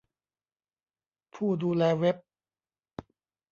[1.33, 2.17] ผู้ดูแลเว็บ